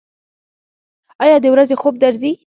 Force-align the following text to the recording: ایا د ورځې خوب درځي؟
ایا 1.23 1.37
د 1.41 1.45
ورځې 1.53 1.75
خوب 1.81 1.95
درځي؟ 2.03 2.31